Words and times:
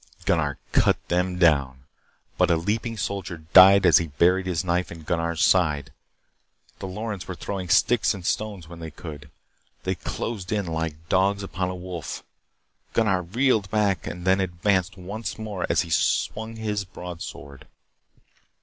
Gunnar 0.25 0.57
cut 0.71 0.97
them 1.09 1.37
down, 1.37 1.83
but 2.35 2.49
a 2.49 2.55
leaping 2.55 2.97
soldier 2.97 3.37
died 3.53 3.85
as 3.85 3.97
he 3.99 4.07
buried 4.07 4.47
his 4.47 4.63
knife 4.65 4.91
in 4.91 5.03
Gunnar's 5.03 5.43
side. 5.43 5.93
The 6.79 6.87
Lorens 6.87 7.27
were 7.27 7.35
throwing 7.35 7.69
sticks 7.69 8.15
and 8.15 8.25
stones 8.25 8.67
when 8.67 8.79
they 8.79 8.89
could. 8.89 9.29
They 9.83 9.93
closed 9.93 10.51
in 10.51 10.65
like 10.65 11.07
dogs 11.07 11.43
upon 11.43 11.69
a 11.69 11.75
wolf. 11.75 12.23
Gunnar 12.93 13.21
reeled 13.21 13.69
back 13.69 14.07
and 14.07 14.25
then 14.25 14.39
advanced 14.41 14.97
once 14.97 15.37
more 15.37 15.67
as 15.69 15.81
he 15.81 15.91
swung 15.91 16.55
his 16.55 16.83
broadsword. 16.83 17.67